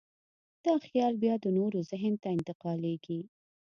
[0.65, 3.19] دا خیال بیا د نورو ذهن ته انتقالېږي.